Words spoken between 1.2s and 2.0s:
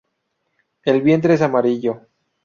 es amarillo.